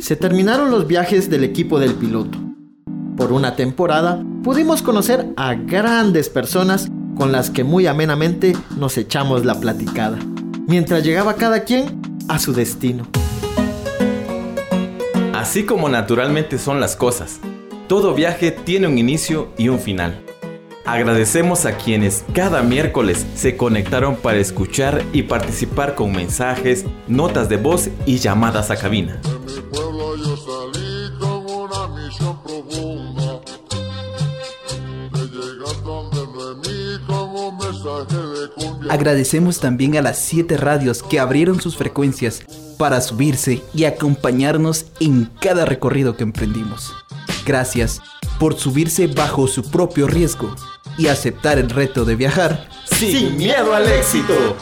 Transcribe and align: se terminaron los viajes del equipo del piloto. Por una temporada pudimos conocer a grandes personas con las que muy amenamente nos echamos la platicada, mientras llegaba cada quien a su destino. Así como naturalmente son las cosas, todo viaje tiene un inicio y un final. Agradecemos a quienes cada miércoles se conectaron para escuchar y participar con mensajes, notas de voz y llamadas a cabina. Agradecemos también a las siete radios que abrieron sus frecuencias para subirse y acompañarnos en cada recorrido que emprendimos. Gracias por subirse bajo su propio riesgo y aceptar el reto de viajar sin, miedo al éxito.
se 0.00 0.16
terminaron 0.16 0.70
los 0.70 0.86
viajes 0.86 1.28
del 1.28 1.44
equipo 1.44 1.78
del 1.78 1.94
piloto. 1.94 2.38
Por 3.16 3.32
una 3.32 3.56
temporada 3.56 4.22
pudimos 4.44 4.82
conocer 4.82 5.26
a 5.36 5.54
grandes 5.54 6.28
personas 6.28 6.88
con 7.16 7.32
las 7.32 7.50
que 7.50 7.64
muy 7.64 7.86
amenamente 7.86 8.56
nos 8.76 8.96
echamos 8.96 9.44
la 9.44 9.58
platicada, 9.58 10.18
mientras 10.68 11.02
llegaba 11.02 11.34
cada 11.34 11.64
quien 11.64 12.00
a 12.28 12.38
su 12.38 12.52
destino. 12.52 13.08
Así 15.34 15.64
como 15.64 15.88
naturalmente 15.88 16.58
son 16.58 16.80
las 16.80 16.94
cosas, 16.94 17.40
todo 17.88 18.14
viaje 18.14 18.52
tiene 18.52 18.86
un 18.86 18.98
inicio 18.98 19.48
y 19.58 19.68
un 19.68 19.80
final. 19.80 20.22
Agradecemos 20.84 21.66
a 21.66 21.76
quienes 21.76 22.24
cada 22.32 22.62
miércoles 22.62 23.26
se 23.34 23.56
conectaron 23.56 24.16
para 24.16 24.38
escuchar 24.38 25.02
y 25.12 25.24
participar 25.24 25.94
con 25.94 26.12
mensajes, 26.12 26.86
notas 27.08 27.48
de 27.48 27.56
voz 27.56 27.90
y 28.06 28.18
llamadas 28.18 28.70
a 28.70 28.76
cabina. 28.76 29.20
Agradecemos 38.90 39.60
también 39.60 39.96
a 39.96 40.02
las 40.02 40.18
siete 40.18 40.56
radios 40.56 41.02
que 41.02 41.20
abrieron 41.20 41.60
sus 41.60 41.76
frecuencias 41.76 42.42
para 42.78 43.00
subirse 43.00 43.62
y 43.74 43.84
acompañarnos 43.84 44.86
en 45.00 45.30
cada 45.40 45.64
recorrido 45.64 46.16
que 46.16 46.22
emprendimos. 46.22 46.94
Gracias 47.44 48.00
por 48.38 48.58
subirse 48.58 49.08
bajo 49.08 49.46
su 49.46 49.62
propio 49.70 50.06
riesgo 50.06 50.54
y 50.96 51.08
aceptar 51.08 51.58
el 51.58 51.70
reto 51.70 52.04
de 52.04 52.16
viajar 52.16 52.68
sin, 52.86 53.36
miedo 53.36 53.74
al 53.74 53.88
éxito. 53.88 54.56